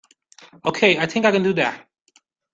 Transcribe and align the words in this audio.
Okay, 0.65 0.97
I 0.97 1.05
think 1.05 1.25
I 1.27 1.31
can 1.31 1.43
do 1.43 1.53
that. 1.53 1.87